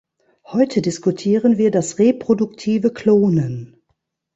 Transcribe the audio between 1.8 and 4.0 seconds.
reproduktive Klonen.